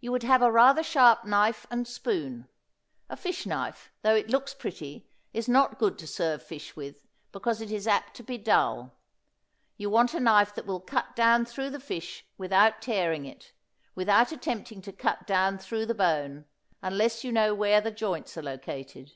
[0.00, 2.48] You would have a rather sharp knife and spoon;
[3.08, 7.60] a fish knife, though it looks pretty, is not good to serve fish with because
[7.60, 8.98] it is apt to be dull;
[9.76, 13.52] you want a knife that will cut down through the fish without tearing it,
[13.94, 16.46] without attempting to cut down through the bone,
[16.82, 19.12] unless you know where the joints are located.